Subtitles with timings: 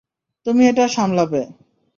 [0.45, 1.41] তুমি এটা সামলাবে।